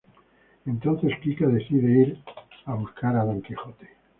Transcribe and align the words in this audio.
Entonces 0.65 1.11
Kika 1.21 1.45
decide 1.45 1.91
ir 2.01 2.17
a 2.65 2.73
buscar 2.73 3.15
a 3.15 3.23
Don 3.23 3.39
Quijote. 3.43 3.87